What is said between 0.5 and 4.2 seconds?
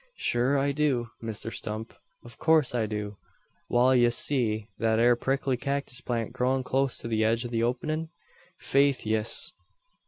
I do, Misther Stump. Av coorse I do." "Wal, ye